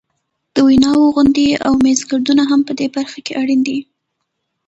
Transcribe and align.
د 0.53 0.55
ویناوو 0.67 1.13
غونډې 1.15 1.47
او 1.65 1.73
میزګردونه 1.83 2.43
هم 2.51 2.61
په 2.67 2.73
دې 2.79 2.87
برخه 2.95 3.19
کې 3.25 3.37
اړین 3.41 3.59
دي. 3.67 3.79